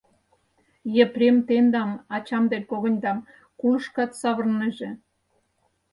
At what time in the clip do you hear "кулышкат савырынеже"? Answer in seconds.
3.59-4.89